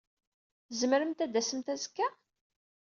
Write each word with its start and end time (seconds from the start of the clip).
Tzemremt 0.67 1.23
ad 1.25 1.29
d-tasemt 1.31 1.67
azekka? 1.73 2.07